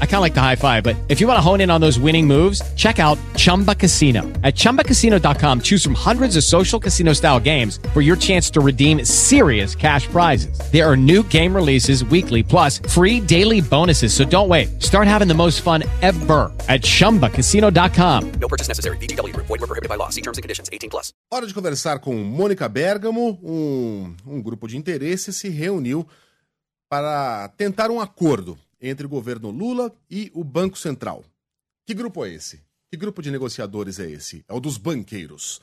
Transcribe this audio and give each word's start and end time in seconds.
I 0.00 0.06
kind 0.06 0.16
of 0.16 0.20
like 0.20 0.34
the 0.34 0.40
high 0.40 0.54
five, 0.54 0.84
but 0.84 0.94
if 1.08 1.20
you 1.20 1.26
want 1.26 1.36
to 1.36 1.42
hone 1.42 1.60
in 1.60 1.70
on 1.70 1.80
those 1.80 1.98
winning 1.98 2.26
moves, 2.26 2.62
check 2.74 2.98
out 2.98 3.18
Chumba 3.36 3.74
Casino. 3.74 4.22
At 4.42 4.54
ChumbaCasino.com, 4.54 5.60
choose 5.62 5.82
from 5.82 5.94
hundreds 5.94 6.36
of 6.36 6.44
social 6.44 6.78
casino 6.78 7.12
style 7.12 7.40
games 7.40 7.80
for 7.92 8.00
your 8.00 8.14
chance 8.14 8.48
to 8.50 8.60
redeem 8.60 9.04
serious 9.04 9.74
cash 9.74 10.06
prizes. 10.06 10.58
There 10.70 10.88
are 10.88 10.96
new 10.96 11.24
game 11.24 11.54
releases 11.54 12.04
weekly, 12.04 12.42
plus 12.42 12.78
free 12.78 13.18
daily 13.20 13.60
bonuses. 13.60 14.14
So 14.14 14.24
don't 14.24 14.48
wait. 14.48 14.80
Start 14.80 15.08
having 15.08 15.28
the 15.28 15.34
most 15.34 15.60
fun 15.60 15.82
ever 16.00 16.52
at 16.68 16.82
ChumbaCasino.com. 16.82 18.32
No 18.40 18.48
purchase 18.48 18.68
necessary. 18.68 18.96
VGW. 18.98 19.36
Void 19.36 19.48
were 19.48 19.58
prohibited 19.66 19.88
by 19.88 19.96
law. 19.96 20.08
See 20.10 20.22
terms 20.22 20.38
and 20.38 20.42
conditions. 20.42 20.68
18 20.72 20.88
plus. 20.88 21.12
Hora 21.30 21.46
de 21.46 21.52
conversar 21.52 21.98
com 21.98 22.14
Mônica 22.14 22.68
Bergamo. 22.68 23.38
Um, 23.42 24.14
um 24.26 24.40
grupo 24.40 24.68
de 24.68 24.76
interesse 24.76 25.32
se 25.32 25.48
reuniu 25.48 26.06
para 26.88 27.48
tentar 27.56 27.90
um 27.90 28.00
acordo 28.00 28.56
entre 28.84 29.06
o 29.06 29.08
governo 29.08 29.50
Lula 29.50 29.90
e 30.10 30.30
o 30.34 30.44
Banco 30.44 30.76
Central. 30.76 31.24
Que 31.86 31.94
grupo 31.94 32.24
é 32.24 32.30
esse? 32.30 32.62
Que 32.90 32.98
grupo 32.98 33.22
de 33.22 33.30
negociadores 33.30 33.98
é 33.98 34.10
esse? 34.10 34.44
É 34.46 34.52
o 34.52 34.60
dos 34.60 34.76
banqueiros. 34.76 35.60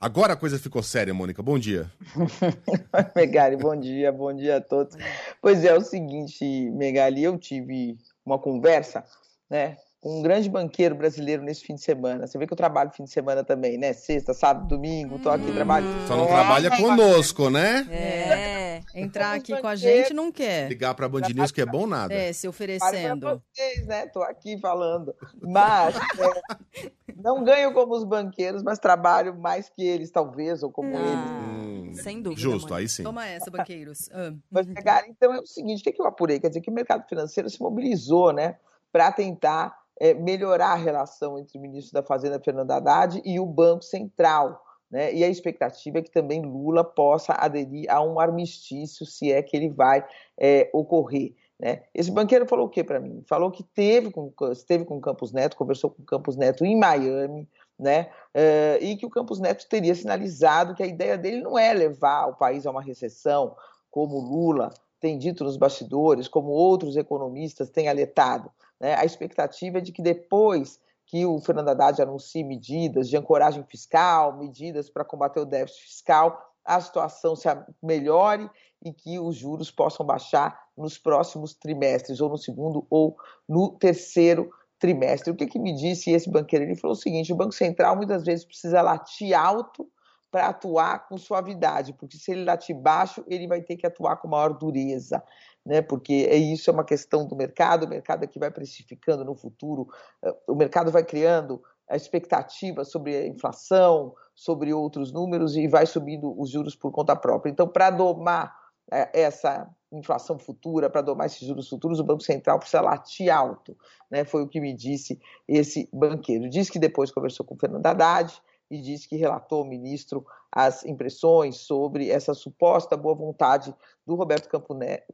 Agora 0.00 0.34
a 0.34 0.36
coisa 0.36 0.58
ficou 0.58 0.82
séria, 0.82 1.14
Mônica. 1.14 1.42
Bom 1.42 1.58
dia. 1.58 1.90
Megali, 3.16 3.56
bom 3.56 3.78
dia, 3.78 4.12
bom 4.12 4.34
dia 4.34 4.56
a 4.56 4.60
todos. 4.60 4.96
Pois 5.40 5.64
é, 5.64 5.68
é 5.68 5.74
o 5.74 5.80
seguinte, 5.80 6.44
Megali, 6.72 7.22
eu 7.22 7.38
tive 7.38 7.96
uma 8.26 8.38
conversa, 8.38 9.04
né, 9.48 9.78
um 10.04 10.20
grande 10.20 10.50
banqueiro 10.50 10.94
brasileiro 10.94 11.42
nesse 11.42 11.64
fim 11.64 11.74
de 11.74 11.80
semana. 11.80 12.26
Você 12.26 12.36
vê 12.36 12.46
que 12.46 12.52
eu 12.52 12.56
trabalho 12.56 12.90
fim 12.90 13.04
de 13.04 13.10
semana 13.10 13.42
também, 13.42 13.78
né? 13.78 13.94
Sexta, 13.94 14.34
sábado, 14.34 14.68
domingo, 14.68 15.18
tô 15.18 15.30
aqui 15.30 15.50
trabalhando. 15.50 16.06
Só 16.06 16.14
não 16.14 16.26
trabalha 16.26 16.70
conosco, 16.76 17.48
né? 17.48 17.86
É, 17.90 18.82
entrar 18.94 19.32
aqui 19.32 19.58
com 19.58 19.66
a 19.66 19.74
gente 19.74 20.12
não 20.12 20.30
quer. 20.30 20.68
Ligar 20.68 20.94
pra 20.94 21.08
Band 21.08 21.22
News 21.34 21.50
que 21.50 21.62
é 21.62 21.66
bom 21.66 21.86
nada. 21.86 22.12
É, 22.12 22.32
se 22.34 22.46
oferecendo. 22.46 23.42
vocês, 23.54 23.86
né? 23.86 24.06
Tô 24.06 24.22
aqui 24.22 24.58
falando. 24.58 25.14
Mas 25.40 25.96
é, 25.96 26.90
não 27.16 27.42
ganho 27.42 27.72
como 27.72 27.94
os 27.94 28.04
banqueiros, 28.04 28.62
mas 28.62 28.78
trabalho 28.78 29.34
mais 29.38 29.70
que 29.70 29.82
eles, 29.82 30.10
talvez, 30.10 30.62
ou 30.62 30.70
como 30.70 30.90
eles. 30.90 31.30
Hum, 31.30 31.92
Sem 31.94 32.20
dúvida. 32.20 32.42
Justo, 32.42 32.68
Mônica. 32.68 32.76
aí 32.76 32.88
sim. 32.88 33.02
Toma 33.02 33.26
essa, 33.26 33.50
banqueiros. 33.50 34.10
Ah. 34.14 34.32
Mas, 34.50 34.66
Megali, 34.66 35.08
então 35.08 35.32
é 35.32 35.40
o 35.40 35.46
seguinte, 35.46 35.80
o 35.80 35.84
que, 35.84 35.92
que 35.92 36.00
eu 36.00 36.06
apurei? 36.06 36.38
Quer 36.38 36.48
dizer 36.48 36.60
que 36.60 36.70
o 36.70 36.74
mercado 36.74 37.08
financeiro 37.08 37.48
se 37.48 37.60
mobilizou, 37.60 38.32
né? 38.32 38.56
Para 38.92 39.10
tentar 39.10 39.83
é, 40.00 40.14
melhorar 40.14 40.72
a 40.72 40.76
relação 40.76 41.38
entre 41.38 41.58
o 41.58 41.60
ministro 41.60 41.92
da 41.92 42.02
Fazenda, 42.02 42.40
Fernando 42.40 42.70
Haddad, 42.70 43.20
e 43.24 43.38
o 43.38 43.46
Banco 43.46 43.84
Central. 43.84 44.62
Né? 44.90 45.14
E 45.14 45.24
a 45.24 45.28
expectativa 45.28 45.98
é 45.98 46.02
que 46.02 46.10
também 46.10 46.42
Lula 46.42 46.84
possa 46.84 47.32
aderir 47.34 47.90
a 47.90 48.00
um 48.02 48.20
armistício, 48.20 49.04
se 49.06 49.32
é 49.32 49.42
que 49.42 49.56
ele 49.56 49.70
vai 49.70 50.04
é, 50.38 50.70
ocorrer. 50.72 51.34
Né? 51.58 51.82
Esse 51.94 52.10
banqueiro 52.10 52.46
falou 52.46 52.66
o 52.66 52.70
que 52.70 52.82
para 52.82 53.00
mim? 53.00 53.22
Falou 53.28 53.50
que 53.50 53.62
teve 53.62 54.10
com, 54.10 54.32
esteve 54.50 54.84
com 54.84 54.96
o 54.96 55.00
Campos 55.00 55.32
Neto, 55.32 55.56
conversou 55.56 55.90
com 55.90 56.02
o 56.02 56.06
Campos 56.06 56.36
Neto 56.36 56.64
em 56.64 56.78
Miami, 56.78 57.48
né? 57.78 58.08
Eh, 58.32 58.78
e 58.80 58.96
que 58.96 59.06
o 59.06 59.10
Campos 59.10 59.40
Neto 59.40 59.66
teria 59.68 59.94
sinalizado 59.94 60.74
que 60.74 60.82
a 60.82 60.86
ideia 60.86 61.18
dele 61.18 61.40
não 61.40 61.58
é 61.58 61.72
levar 61.72 62.26
o 62.26 62.36
país 62.36 62.66
a 62.66 62.70
uma 62.70 62.82
recessão, 62.82 63.56
como 63.90 64.18
Lula 64.18 64.70
tem 65.04 65.18
dito 65.18 65.44
nos 65.44 65.58
bastidores, 65.58 66.28
como 66.28 66.48
outros 66.48 66.96
economistas 66.96 67.68
têm 67.68 67.88
alertado. 67.88 68.50
Né? 68.80 68.94
A 68.94 69.04
expectativa 69.04 69.76
é 69.76 69.80
de 69.82 69.92
que 69.92 70.00
depois 70.00 70.80
que 71.04 71.26
o 71.26 71.38
Fernando 71.42 71.68
Haddad 71.68 72.00
anuncie 72.00 72.42
medidas 72.42 73.10
de 73.10 73.16
ancoragem 73.18 73.62
fiscal, 73.64 74.34
medidas 74.34 74.88
para 74.88 75.04
combater 75.04 75.40
o 75.40 75.44
déficit 75.44 75.82
fiscal, 75.82 76.42
a 76.64 76.80
situação 76.80 77.36
se 77.36 77.46
melhore 77.82 78.48
e 78.82 78.94
que 78.94 79.18
os 79.18 79.36
juros 79.36 79.70
possam 79.70 80.06
baixar 80.06 80.58
nos 80.74 80.96
próximos 80.96 81.52
trimestres, 81.52 82.22
ou 82.22 82.30
no 82.30 82.38
segundo 82.38 82.86
ou 82.88 83.14
no 83.46 83.72
terceiro 83.72 84.48
trimestre. 84.78 85.30
O 85.30 85.36
que, 85.36 85.46
que 85.46 85.58
me 85.58 85.74
disse 85.74 86.12
esse 86.12 86.30
banqueiro? 86.30 86.64
Ele 86.64 86.76
falou 86.76 86.96
o 86.96 86.98
seguinte: 86.98 87.30
o 87.30 87.36
Banco 87.36 87.52
Central 87.52 87.94
muitas 87.94 88.24
vezes 88.24 88.46
precisa 88.46 88.80
latir 88.80 89.38
alto 89.38 89.86
para 90.34 90.48
atuar 90.48 91.06
com 91.06 91.16
suavidade, 91.16 91.92
porque 91.92 92.16
se 92.16 92.32
ele 92.32 92.44
latir 92.44 92.76
baixo, 92.76 93.24
ele 93.28 93.46
vai 93.46 93.62
ter 93.62 93.76
que 93.76 93.86
atuar 93.86 94.16
com 94.16 94.26
maior 94.26 94.52
dureza, 94.52 95.22
né? 95.64 95.80
Porque 95.80 96.26
é 96.28 96.34
isso 96.34 96.68
é 96.68 96.72
uma 96.72 96.82
questão 96.82 97.24
do 97.24 97.36
mercado, 97.36 97.86
o 97.86 97.88
mercado 97.88 98.24
é 98.24 98.26
que 98.26 98.40
vai 98.40 98.50
precificando 98.50 99.24
no 99.24 99.36
futuro, 99.36 99.86
eh, 100.24 100.34
o 100.48 100.56
mercado 100.56 100.90
vai 100.90 101.04
criando 101.04 101.62
a 101.88 101.94
expectativa 101.94 102.84
sobre 102.84 103.16
a 103.16 103.28
inflação, 103.28 104.12
sobre 104.34 104.74
outros 104.74 105.12
números 105.12 105.54
e 105.54 105.68
vai 105.68 105.86
subindo 105.86 106.34
os 106.36 106.50
juros 106.50 106.74
por 106.74 106.90
conta 106.90 107.14
própria. 107.14 107.52
Então, 107.52 107.68
para 107.68 107.90
domar 107.90 108.52
eh, 108.90 109.10
essa 109.14 109.72
inflação 109.92 110.36
futura, 110.36 110.90
para 110.90 111.00
domar 111.00 111.26
esses 111.26 111.46
juros 111.46 111.68
futuros, 111.68 112.00
o 112.00 112.04
Banco 112.04 112.24
Central 112.24 112.58
precisa 112.58 112.80
latir 112.80 113.32
alto, 113.32 113.78
né? 114.10 114.24
Foi 114.24 114.42
o 114.42 114.48
que 114.48 114.60
me 114.60 114.74
disse 114.74 115.16
esse 115.46 115.88
banqueiro. 115.92 116.50
Disse 116.50 116.72
que 116.72 116.78
depois 116.80 117.12
conversou 117.12 117.46
com 117.46 117.54
o 117.54 117.58
Fernando 117.58 117.86
Haddad 117.86 118.36
e 118.74 118.82
disse 118.82 119.08
que 119.08 119.16
relatou 119.16 119.58
ao 119.60 119.64
ministro 119.64 120.26
as 120.50 120.84
impressões 120.84 121.56
sobre 121.56 122.10
essa 122.10 122.34
suposta 122.34 122.96
boa 122.96 123.14
vontade 123.14 123.74
do 124.06 124.14
Roberto 124.14 124.48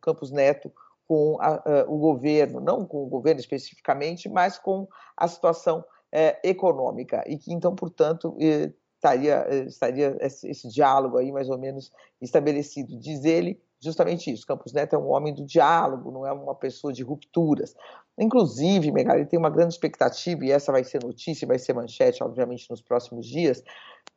Campos 0.01 0.31
Neto 0.31 0.73
com 1.07 1.37
a- 1.41 1.63
o 1.89 1.99
governo, 1.99 2.61
não 2.61 2.85
com 2.87 3.03
o 3.03 3.07
governo 3.09 3.41
especificamente, 3.41 4.29
mas 4.29 4.59
com 4.59 4.87
a 5.17 5.27
situação 5.27 5.85
eh, 6.13 6.37
econômica 6.43 7.23
e 7.27 7.39
que 7.39 7.53
então, 7.53 7.73
portanto, 7.75 8.37
eh, 8.41 8.73
estaria, 8.97 9.47
eh, 9.49 9.65
estaria 9.67 10.17
esse, 10.21 10.49
esse 10.49 10.69
diálogo 10.69 11.17
aí 11.17 11.31
mais 11.31 11.49
ou 11.49 11.57
menos 11.57 11.93
estabelecido. 12.21 12.99
Diz 12.99 13.25
ele 13.25 13.63
justamente 13.81 14.31
isso. 14.31 14.47
Campos 14.47 14.73
Neto 14.73 14.95
é 14.95 14.99
um 14.99 15.09
homem 15.09 15.33
do 15.33 15.45
diálogo, 15.45 16.11
não 16.11 16.27
é 16.27 16.33
uma 16.33 16.55
pessoa 16.55 16.93
de 16.93 17.03
rupturas. 17.03 17.75
Inclusive, 18.19 18.93
Megali, 18.93 19.25
tem 19.27 19.39
uma 19.39 19.51
grande 19.51 19.75
expectativa, 19.75 20.45
e 20.45 20.51
essa 20.51 20.71
vai 20.71 20.85
ser 20.85 21.03
notícia, 21.03 21.47
vai 21.47 21.59
ser 21.59 21.73
manchete, 21.73 22.23
obviamente, 22.23 22.69
nos 22.69 22.83
próximos 22.83 23.27
dias, 23.27 23.63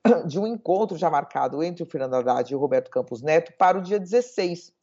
de 0.27 0.39
um 0.39 0.45
encontro 0.45 0.97
já 0.97 1.09
marcado 1.09 1.63
entre 1.63 1.83
o 1.83 1.85
Fernando 1.85 2.15
Haddad 2.15 2.51
e 2.51 2.55
o 2.55 2.59
Roberto 2.59 2.91
Campos 2.91 3.21
Neto 3.21 3.53
para 3.57 3.77
o 3.77 3.81
dia 3.81 3.99
16, 3.99 4.73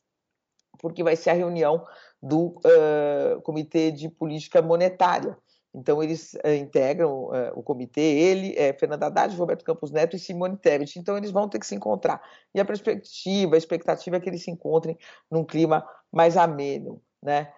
porque 0.79 1.03
vai 1.03 1.17
ser 1.17 1.31
a 1.31 1.35
reunião 1.35 1.85
do 2.23 2.59
eh, 2.65 3.39
Comitê 3.43 3.91
de 3.91 4.09
Política 4.09 4.63
Monetária. 4.63 5.37
Então, 5.73 6.03
eles 6.03 6.35
eh, 6.43 6.57
integram 6.57 7.31
eh, 7.33 7.53
o 7.55 7.63
comitê, 7.63 8.01
ele, 8.01 8.55
eh, 8.57 8.73
Fernando 8.73 9.05
Haddad, 9.05 9.37
Roberto 9.37 9.65
Campos 9.65 9.91
Neto 9.91 10.17
e 10.17 10.19
Simone 10.19 10.57
Tebet. 10.57 10.99
Então, 10.99 11.17
eles 11.17 11.31
vão 11.31 11.49
ter 11.49 11.61
que 11.61 11.67
se 11.67 11.75
encontrar. 11.75 12.21
E 12.55 12.61
a 12.61 12.65
perspectiva, 12.65 13.55
a 13.55 13.59
expectativa 13.59 14.17
é 14.17 14.21
que 14.21 14.29
eles 14.29 14.43
se 14.43 14.51
encontrem 14.51 14.99
num 15.31 15.45
clima 15.45 15.87
mais 16.13 16.37
ameno, 16.37 17.01
né? 17.23 17.53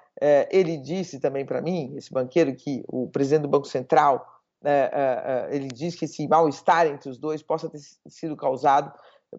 Ele 0.50 0.76
disse 0.76 1.18
também 1.18 1.44
para 1.44 1.62
mim, 1.62 1.94
esse 1.96 2.12
banqueiro, 2.12 2.54
que 2.54 2.84
o 2.86 3.08
presidente 3.08 3.42
do 3.42 3.48
Banco 3.48 3.66
Central, 3.66 4.24
eh, 4.62 5.48
ele 5.50 5.68
diz 5.68 5.96
que 5.96 6.04
esse 6.04 6.28
mal-estar 6.28 6.86
entre 6.86 7.08
os 7.08 7.18
dois 7.18 7.42
possa 7.42 7.68
ter 7.68 7.80
sido 8.06 8.36
causado, 8.36 8.92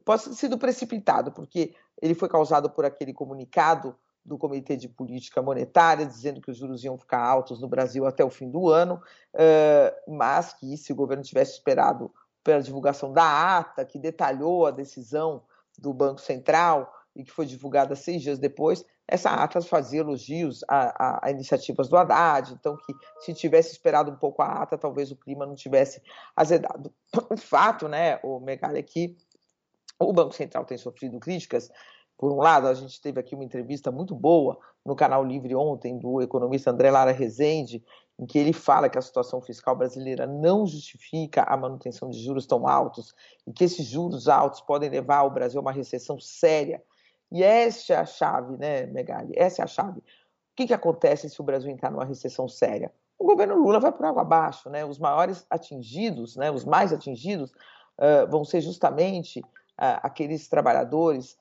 possa 0.03 0.31
ter 0.31 0.35
sido 0.35 0.57
precipitado, 0.57 1.31
porque 1.31 1.75
ele 2.01 2.15
foi 2.15 2.27
causado 2.27 2.69
por 2.71 2.85
aquele 2.85 3.13
comunicado 3.13 3.95
do 4.25 4.37
Comitê 4.37 4.77
de 4.77 4.87
Política 4.87 5.41
Monetária, 5.41 6.05
dizendo 6.05 6.41
que 6.41 6.49
os 6.49 6.57
juros 6.57 6.83
iam 6.83 6.97
ficar 6.97 7.19
altos 7.19 7.59
no 7.59 7.67
Brasil 7.67 8.05
até 8.05 8.23
o 8.23 8.29
fim 8.29 8.49
do 8.49 8.69
ano, 8.69 9.01
eh, 9.33 9.93
mas 10.07 10.53
que 10.53 10.77
se 10.77 10.93
o 10.93 10.95
governo 10.95 11.23
tivesse 11.23 11.53
esperado 11.53 12.11
pela 12.43 12.61
divulgação 12.61 13.11
da 13.11 13.57
ata 13.57 13.85
que 13.85 13.99
detalhou 13.99 14.65
a 14.65 14.71
decisão 14.71 15.43
do 15.77 15.93
Banco 15.93 16.21
Central 16.21 16.93
e 17.15 17.23
que 17.23 17.31
foi 17.31 17.45
divulgada 17.45 17.95
seis 17.95 18.21
dias 18.21 18.39
depois, 18.39 18.85
essa 19.07 19.29
ata 19.31 19.61
fazia 19.61 19.99
elogios 19.99 20.63
a, 20.67 21.05
a, 21.05 21.27
a, 21.27 21.31
iniciativas 21.31 21.89
do 21.89 21.97
Haddad, 21.97 22.53
então 22.53 22.77
que 22.77 22.93
se 23.19 23.33
tivesse 23.33 23.71
esperado 23.71 24.09
um 24.09 24.15
pouco 24.15 24.41
a 24.41 24.63
ata, 24.63 24.77
talvez 24.77 25.11
o 25.11 25.15
clima 25.15 25.45
não 25.45 25.55
tivesse 25.55 26.01
azedado. 26.35 26.93
O 27.29 27.37
fato, 27.37 27.87
né, 27.87 28.19
o 28.23 28.39
Megali, 28.39 28.79
é 28.79 28.83
que 28.83 29.15
o 29.99 30.13
Banco 30.13 30.33
Central 30.33 30.65
tem 30.65 30.77
sofrido 30.77 31.19
críticas. 31.19 31.69
Por 32.23 32.31
um 32.31 32.37
lado, 32.37 32.69
a 32.69 32.73
gente 32.73 33.01
teve 33.01 33.19
aqui 33.19 33.35
uma 33.35 33.43
entrevista 33.43 33.91
muito 33.91 34.15
boa 34.15 34.57
no 34.85 34.95
canal 34.95 35.25
Livre 35.25 35.53
ontem 35.57 35.99
do 35.99 36.21
economista 36.21 36.71
André 36.71 36.89
Lara 36.89 37.11
Rezende, 37.11 37.83
em 38.17 38.25
que 38.25 38.39
ele 38.39 38.53
fala 38.53 38.87
que 38.87 38.97
a 38.97 39.01
situação 39.01 39.41
fiscal 39.41 39.75
brasileira 39.75 40.25
não 40.25 40.65
justifica 40.65 41.43
a 41.43 41.57
manutenção 41.57 42.09
de 42.09 42.23
juros 42.23 42.45
tão 42.45 42.65
altos 42.65 43.13
e 43.45 43.51
que 43.51 43.65
esses 43.65 43.85
juros 43.85 44.29
altos 44.29 44.61
podem 44.61 44.89
levar 44.89 45.23
o 45.23 45.31
Brasil 45.31 45.59
a 45.59 45.61
uma 45.61 45.73
recessão 45.73 46.17
séria 46.17 46.81
e 47.29 47.43
essa 47.43 47.91
é 47.91 47.97
a 47.97 48.05
chave, 48.05 48.55
né, 48.55 48.85
Megali? 48.85 49.33
Essa 49.35 49.61
é 49.61 49.65
a 49.65 49.67
chave. 49.67 49.99
O 49.99 50.03
que, 50.55 50.67
que 50.67 50.73
acontece 50.73 51.29
se 51.29 51.41
o 51.41 51.43
Brasil 51.43 51.69
entrar 51.69 51.91
numa 51.91 52.05
recessão 52.05 52.47
séria? 52.47 52.89
O 53.19 53.25
governo 53.25 53.55
Lula 53.55 53.81
vai 53.81 53.91
por 53.91 54.05
água 54.05 54.21
abaixo, 54.21 54.69
né? 54.69 54.85
Os 54.85 54.97
maiores 54.97 55.45
atingidos, 55.49 56.37
né, 56.37 56.49
os 56.49 56.63
mais 56.63 56.93
atingidos, 56.93 57.51
uh, 57.99 58.31
vão 58.31 58.45
ser 58.45 58.61
justamente 58.61 59.41
uh, 59.41 59.99
aqueles 60.01 60.47
trabalhadores 60.47 61.37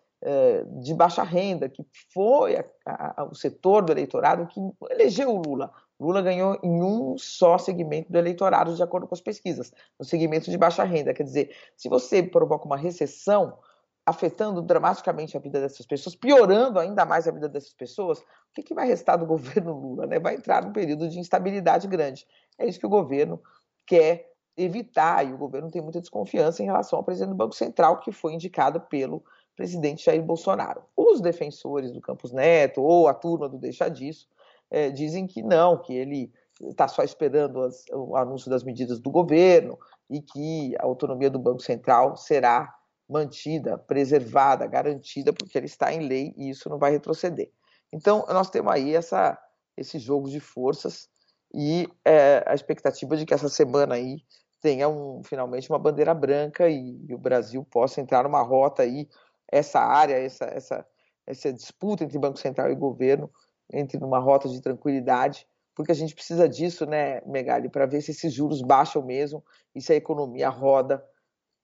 de 0.81 0.95
baixa 0.95 1.23
renda, 1.23 1.69
que 1.69 1.85
foi 2.13 2.57
a, 2.57 2.65
a, 2.87 3.25
o 3.25 3.35
setor 3.35 3.83
do 3.83 3.93
eleitorado 3.93 4.47
que 4.47 4.61
elegeu 4.91 5.31
o 5.31 5.43
Lula. 5.43 5.73
Lula 5.99 6.23
ganhou 6.23 6.59
em 6.63 6.83
um 6.83 7.17
só 7.19 7.59
segmento 7.59 8.11
do 8.11 8.19
eleitorado, 8.19 8.75
de 8.75 8.83
acordo 8.83 9.07
com 9.07 9.15
as 9.15 9.21
pesquisas, 9.21 9.73
no 9.99 10.05
segmento 10.05 10.51
de 10.51 10.57
baixa 10.57 10.85
renda. 10.85 11.15
Quer 11.15 11.25
dizer, 11.25 11.57
se 11.77 11.89
você 11.89 12.23
provoca 12.23 12.67
uma 12.67 12.77
recessão, 12.77 13.59
afetando 14.05 14.61
dramaticamente 14.63 15.37
a 15.37 15.41
vida 15.41 15.61
dessas 15.61 15.87
pessoas, 15.87 16.17
piorando 16.17 16.79
ainda 16.79 17.05
mais 17.05 17.29
a 17.29 17.31
vida 17.31 17.49
dessas 17.49 17.73
pessoas, 17.73 18.19
o 18.19 18.25
que, 18.55 18.63
que 18.63 18.75
vai 18.75 18.87
restar 18.87 19.17
do 19.17 19.27
governo 19.27 19.73
Lula? 19.73 20.07
Né? 20.07 20.19
Vai 20.19 20.35
entrar 20.35 20.65
num 20.65 20.73
período 20.73 21.09
de 21.09 21.19
instabilidade 21.19 21.87
grande. 21.87 22.27
É 22.59 22.67
isso 22.67 22.81
que 22.81 22.87
o 22.87 22.91
governo 22.91 23.41
quer 23.87 24.33
evitar, 24.57 25.27
e 25.27 25.33
o 25.33 25.39
governo 25.39 25.71
tem 25.71 25.81
muita 25.81 26.01
desconfiança 26.01 26.63
em 26.63 26.67
relação 26.67 26.99
ao 26.99 27.05
presidente 27.05 27.31
do 27.31 27.37
Banco 27.37 27.55
Central, 27.55 28.01
que 28.01 28.13
foi 28.13 28.35
indicado 28.35 28.81
pelo 28.81 29.25
presidente 29.57 30.05
Jair 30.05 30.23
Bolsonaro. 30.23 30.83
Os 30.97 31.21
defensores 31.21 31.93
do 31.93 32.01
Campos 32.01 32.33
Neto, 32.33 32.83
ou 32.83 33.09
a 33.09 33.15
turma 33.15 33.49
do 33.49 33.59
Deixa 33.59 33.89
Disso, 33.89 34.29
é, 34.71 34.91
dizem 34.91 35.27
que 35.27 35.43
não, 35.43 35.79
que 35.79 35.95
ele 35.95 36.33
está 36.61 36.89
só 36.89 37.03
esperando 37.03 37.63
as, 37.63 37.85
o 37.93 38.17
anúncio 38.17 38.51
das 38.51 38.63
medidas 38.65 39.01
do 39.01 39.11
governo 39.11 39.79
e 40.09 40.21
que 40.21 40.75
a 40.79 40.85
autonomia 40.85 41.31
do 41.31 41.39
Banco 41.39 41.61
Central 41.61 42.17
será 42.17 42.75
mantida, 43.09 43.77
preservada, 43.77 44.67
garantida, 44.67 45.33
porque 45.33 45.59
ele 45.59 45.67
está 45.67 45.93
em 45.93 46.07
lei 46.07 46.35
e 46.37 46.51
isso 46.51 46.69
não 46.69 46.79
vai 46.79 46.91
retroceder. 46.91 47.51
Então, 47.93 48.25
nós 48.29 48.49
temos 48.49 48.73
aí 48.73 48.95
essa, 48.95 49.39
esse 49.77 49.99
jogo 49.99 50.31
de 50.31 50.41
forças 50.41 51.09
e 51.55 51.87
é, 52.05 52.43
a 52.47 52.55
expectativa 52.55 53.17
de 53.17 53.27
que 53.27 53.35
essa 53.35 53.49
semana 53.49 53.97
aí 53.97 54.23
tenha 54.61 54.89
um, 54.89 55.23
finalmente 55.25 55.69
uma 55.69 55.79
bandeira 55.79 56.15
branca 56.15 56.69
e, 56.71 57.05
e, 57.07 57.15
o 57.15 57.19
Brasil 57.19 57.65
possa 57.65 58.01
entrar 58.01 58.23
numa 58.23 58.41
rota 58.41 58.83
aí, 58.83 59.09
essa 59.53 59.81
área, 59.81 60.15
essa, 60.15 60.47
essa, 60.47 60.87
essa 61.27 61.53
disputa 61.53 62.03
entre 62.03 62.19
Banco 62.19 62.39
Central 62.39 62.73
e 62.73 62.75
governo, 62.75 63.31
entre 63.71 63.99
numa 63.99 64.19
rota 64.19 64.49
de 64.49 64.61
tranquilidade, 64.61 65.47
porque 65.75 65.93
a 65.93 65.95
gente 65.95 66.15
precisa 66.15 66.49
disso, 66.49 66.87
né, 66.87 67.21
Megali, 67.27 67.69
para 67.69 67.87
ver 67.87 68.01
se 68.01 68.11
esses 68.11 68.33
juros 68.33 68.63
baixam 68.63 69.05
mesmo 69.05 69.45
e 69.75 69.81
se 69.81 69.93
a 69.93 69.97
economia 69.97 70.49
roda 70.49 71.05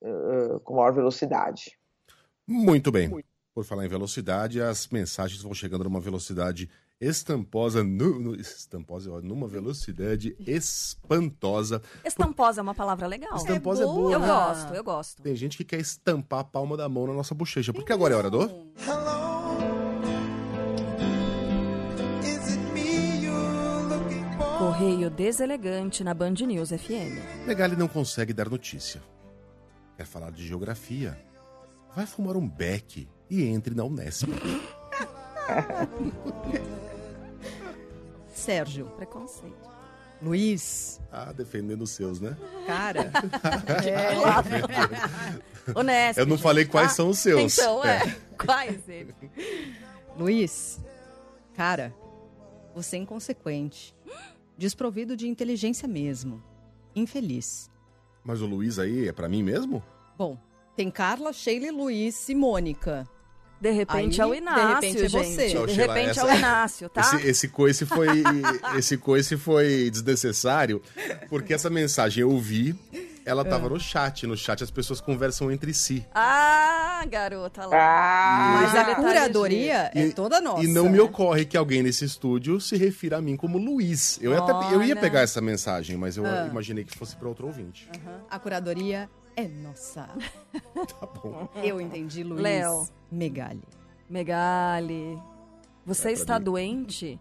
uh, 0.03 0.61
com 0.61 0.77
maior 0.77 0.93
velocidade. 0.93 1.79
Muito 2.47 2.93
bem. 2.93 3.11
Por 3.55 3.65
falar 3.65 3.85
em 3.85 3.89
velocidade, 3.89 4.63
as 4.63 4.89
mensagens 4.89 5.43
vão 5.43 5.53
chegando 5.53 5.85
numa 5.85 6.01
velocidade 6.01 6.71
estamposa, 7.01 7.85
no, 7.85 8.19
no, 8.19 8.35
estamposa, 8.35 9.21
numa 9.21 9.47
velocidade 9.47 10.37
espantosa. 10.41 11.81
Estamposa 12.05 12.61
é 12.61 12.63
uma 12.63 12.75
palavra 12.75 13.07
legal. 13.07 13.37
Estamposa 13.37 13.85
é 13.85 13.87
boa. 13.87 14.15
É 14.15 14.19
boa 14.19 14.21
né? 14.21 14.27
Eu 14.27 14.27
gosto, 14.27 14.75
eu 14.75 14.85
gosto. 14.85 15.23
Tem 15.23 15.37
gente 15.37 15.57
que 15.57 15.65
quer 15.65 15.81
estampar 15.81 16.41
a 16.41 16.45
palma 16.45 16.77
da 16.77 16.89
mão 16.89 17.07
na 17.07 17.13
nossa 17.13 17.35
bochecha. 17.35 17.73
Porque 17.73 17.93
agora 17.93 18.15
é 18.15 18.17
hora 18.17 18.31
do. 18.31 18.49
Correio 24.59 25.09
deselegante 25.09 26.03
na 26.03 26.13
Band 26.13 26.33
News 26.33 26.71
FM. 26.71 27.47
Megali 27.47 27.77
não 27.77 27.87
consegue 27.87 28.33
dar 28.33 28.51
notícia. 28.51 29.01
Quer 29.97 30.05
falar 30.05 30.31
de 30.31 30.47
geografia? 30.47 31.17
Vai 31.95 32.07
fumar 32.07 32.37
um 32.37 32.49
beck 32.49 33.09
e 33.31 33.45
entre 33.45 33.75
na 33.75 33.85
Unesp. 33.85 34.29
Sérgio. 38.49 38.87
Preconceito. 38.97 39.69
Luiz. 40.23 40.99
Ah, 41.13 41.35
defendendo 41.35 41.83
os 41.83 41.91
seus, 41.91 42.19
né? 42.19 42.35
Cara. 42.67 43.13
é. 43.85 45.77
Honesto. 45.79 46.19
Eu 46.19 46.25
não 46.25 46.39
falei 46.39 46.65
quais 46.65 46.93
ah, 46.93 46.95
são 46.95 47.11
os 47.11 47.19
seus. 47.19 47.59
Então, 47.59 47.85
é. 47.85 47.99
é. 47.99 48.17
Quais 48.43 48.89
eles? 48.89 49.15
Luiz. 50.17 50.81
Cara, 51.55 51.95
você 52.75 52.97
é 52.97 53.01
inconsequente. 53.01 53.95
Desprovido 54.57 55.15
de 55.15 55.29
inteligência 55.29 55.87
mesmo. 55.87 56.43
Infeliz. 56.97 57.71
Mas 58.25 58.41
o 58.41 58.47
Luiz 58.47 58.79
aí 58.79 59.09
é 59.09 59.13
para 59.13 59.29
mim 59.29 59.43
mesmo? 59.43 59.85
Bom, 60.17 60.39
tem 60.75 60.91
Carla, 60.91 61.35
Sheila, 61.35 61.71
Luiz 61.71 62.27
e 62.31 62.35
Mônica. 62.35 63.07
De 63.61 63.71
repente 63.71 64.21
aí, 64.21 64.29
é 64.29 64.31
o 64.31 64.35
Inácio, 64.35 64.81
de 64.81 64.87
repente 64.87 65.05
é 65.05 65.09
você. 65.09 65.49
Gente. 65.49 65.67
de 65.67 65.73
repente 65.73 66.11
essa... 66.11 66.21
é 66.21 66.25
o 66.25 66.39
Inácio, 66.39 66.89
tá? 66.89 67.01
Esse, 67.01 67.27
esse 67.27 67.49
coice 67.49 67.85
foi 67.85 68.07
esse 68.79 68.97
coice 68.97 69.37
foi 69.37 69.91
desnecessário, 69.91 70.81
porque 71.29 71.53
essa 71.53 71.69
mensagem 71.69 72.23
eu 72.23 72.39
vi, 72.39 72.77
ela 73.29 73.45
tava 73.45 73.67
é. 73.67 73.71
no 73.71 73.79
chat. 73.79 74.27
No 74.27 74.37
chat 74.37 74.65
as 74.65 74.71
pessoas 74.71 75.01
conversam 75.01 75.51
entre 75.51 75.75
si. 75.75 76.05
Ah, 76.15 77.05
garota 77.09 77.67
lá. 77.67 77.77
Ah, 77.77 78.61
mas 78.63 78.75
a 78.75 78.95
curadoria 78.95 79.91
é 79.95 80.09
toda 80.11 80.41
nossa. 80.41 80.65
E 80.65 80.69
não 80.69 80.89
me 80.89 80.99
ocorre 80.99 81.45
que 81.45 81.57
alguém 81.57 81.83
nesse 81.83 82.05
estúdio 82.05 82.61
se 82.61 82.77
refira 82.77 83.19
a 83.19 83.21
mim 83.21 83.37
como 83.37 83.59
Luiz. 83.59 84.19
Eu, 84.23 84.33
até, 84.37 84.75
eu 84.75 84.83
ia 84.83 84.97
pegar 84.97 85.21
essa 85.21 85.41
mensagem, 85.41 85.97
mas 85.97 86.17
eu 86.17 86.25
ah. 86.25 86.47
imaginei 86.51 86.85
que 86.85 86.97
fosse 86.97 87.17
para 87.17 87.29
outro 87.29 87.47
ouvinte. 87.47 87.89
Uhum. 87.95 88.21
A 88.31 88.39
curadoria 88.39 89.11
é 89.39 89.47
nossa. 89.47 90.09
tá 91.01 91.07
bom. 91.07 91.49
Eu 91.63 91.81
entendi, 91.81 92.25
Luiz. 92.25 92.43
Léo. 92.43 92.89
Megali. 93.09 93.63
Megali. 94.11 95.17
Você 95.87 96.09
é 96.09 96.13
está 96.13 96.41
mim. 96.41 96.45
doente? 96.45 97.21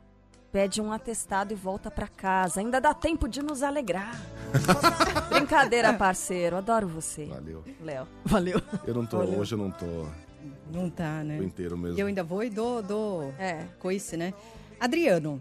Pede 0.52 0.82
um 0.82 0.92
atestado 0.92 1.54
e 1.54 1.56
volta 1.56 1.92
para 1.92 2.08
casa. 2.08 2.60
Ainda 2.60 2.82
dá 2.82 2.92
tempo 2.92 3.28
de 3.28 3.44
nos 3.44 3.62
alegrar. 3.62 4.20
Brincadeira, 5.30 5.94
parceiro. 5.94 6.58
Adoro 6.58 6.88
você. 6.88 7.26
Valeu. 7.26 7.64
Léo. 7.82 8.08
Valeu. 8.26 8.62
Eu 8.88 8.96
não 8.96 9.06
tô, 9.06 9.18
Valeu. 9.20 9.40
hoje 9.40 9.54
eu 9.54 9.60
não 9.60 9.70
tô. 9.70 10.08
Não 10.74 10.90
tá, 10.90 11.24
né? 11.24 11.38
Tô 11.38 11.44
inteiro 11.44 11.78
mesmo. 11.78 12.00
Eu 12.00 12.08
ainda 12.08 12.24
vou 12.24 12.44
e 12.44 12.50
dou, 12.50 12.82
dou 12.82 13.32
é. 13.38 13.64
coice, 13.78 14.18
né? 14.18 14.34
Adriano. 14.80 15.40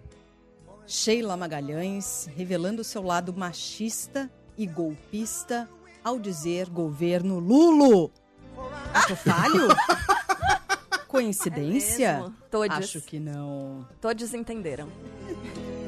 Sheila 0.87 1.39
Magalhães 1.39 2.29
revelando 2.37 2.85
seu 2.85 3.03
lado 3.03 3.33
machista 3.33 4.31
e 4.59 4.67
golpista 4.67 5.69
ao 6.07 6.21
dizer 6.21 6.71
governo 6.71 7.41
Lulo. 7.41 8.13
Acho 8.95 9.17
falho? 9.17 9.67
Coincidência? 11.09 12.25
É 12.25 12.49
Todos. 12.49 12.77
Acho 12.77 13.01
que 13.01 13.19
não. 13.19 13.85
Todos 14.01 14.33
entenderam. 14.33 14.89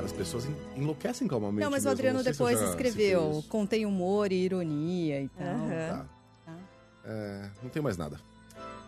As 0.04 0.10
pessoas 0.10 0.48
enlouquecem 0.74 1.28
calmamente. 1.28 1.62
Não, 1.62 1.70
mas 1.70 1.84
o 1.84 1.88
Adriano 1.88 2.24
depois 2.24 2.60
escreveu: 2.60 3.44
contém 3.48 3.86
humor 3.86 4.32
e 4.32 4.44
ironia 4.44 5.22
e 5.22 5.28
tal. 5.28 5.54
Uhum. 5.54 5.68
Tá. 5.68 6.06
Tá. 6.46 6.56
É, 7.04 7.50
não 7.62 7.70
tem 7.70 7.80
mais 7.80 7.96
nada. 7.96 8.20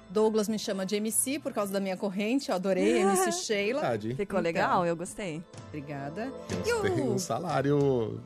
Douglas 0.09 0.49
me 0.49 0.59
chama 0.59 0.85
de 0.85 0.97
MC 0.97 1.39
por 1.39 1.53
causa 1.53 1.73
da 1.73 1.79
minha 1.79 1.97
corrente. 1.97 2.49
Eu 2.49 2.57
adorei 2.57 3.03
MC 3.03 3.31
Sheila. 3.47 3.83
Verdade. 3.83 4.09
Ficou 4.17 4.41
então, 4.41 4.41
legal, 4.41 4.85
eu 4.85 4.97
gostei. 4.97 5.41
Obrigada. 5.69 6.33
Tem, 6.49 6.83
tem 6.83 7.03
um 7.09 7.19
salário 7.19 8.21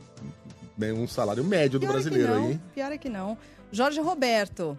um 0.78 1.06
salário 1.06 1.44
médio 1.44 1.78
do 1.78 1.86
brasileiro 1.86 2.34
não, 2.34 2.46
aí. 2.48 2.60
Pior 2.74 2.92
é 2.92 2.98
que 2.98 3.08
não. 3.08 3.36
Jorge 3.70 4.00
Roberto. 4.00 4.78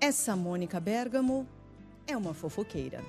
Essa 0.00 0.36
Mônica 0.36 0.78
Bergamo 0.78 1.46
é 2.06 2.16
uma 2.16 2.32
fofoqueira. 2.32 3.02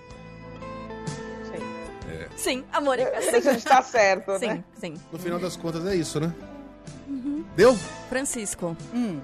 Sim. 1.44 2.12
É. 2.12 2.28
Sim, 2.36 2.66
a 2.72 2.82
Mônica. 2.82 3.22
Sim. 3.22 3.32
Deixa 3.32 3.52
de 3.52 3.58
estar 3.58 3.84
certo, 3.84 4.40
sim, 4.40 4.48
né? 4.48 4.64
Sim, 4.74 4.96
No 5.12 5.20
final 5.20 5.40
das 5.40 5.56
contas 5.56 5.86
é 5.86 5.96
isso, 5.96 6.20
né? 6.20 6.34
Uhum. 7.08 7.46
Deu? 7.56 7.76
Francisco. 8.10 8.76
Hum. 8.94 9.20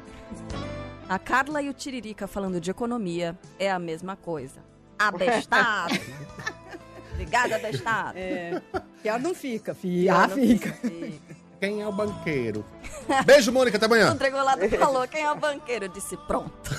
A 1.10 1.20
Carla 1.20 1.62
e 1.62 1.70
o 1.70 1.74
Tiririca 1.74 2.28
falando 2.28 2.60
de 2.60 2.72
economia 2.72 3.38
é 3.60 3.72
a 3.72 3.80
mesma 3.80 4.16
coisa. 4.16 4.62
Abestado. 4.98 5.94
Obrigada, 7.14 7.56
abestado. 7.56 8.18
É. 8.18 8.62
Pior 9.02 9.20
não 9.20 9.34
fica, 9.34 9.74
fica. 9.74 10.14
Ah, 10.14 10.28
fica. 10.30 10.74
fica. 10.74 11.35
Quem 11.60 11.82
é 11.82 11.88
o 11.88 11.92
banqueiro? 11.92 12.66
Beijo, 13.26 13.52
Mônica, 13.52 13.78
até 13.78 13.86
amanhã. 13.86 14.12
O 14.12 14.16
Dragolado 14.16 14.70
falou, 14.70 15.08
quem 15.08 15.24
é 15.24 15.32
o 15.32 15.36
banqueiro? 15.36 15.86
Eu 15.86 15.90
disse, 15.90 16.18
pronto. 16.28 16.52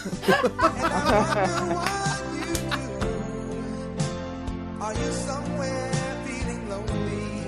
Are 4.80 4.94
you 4.94 5.12
somewhere 5.12 5.90
feeling 6.24 6.68
lonely? 6.68 7.46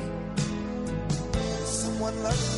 Someone 1.64 2.16
loves 2.22 2.54
you. 2.54 2.57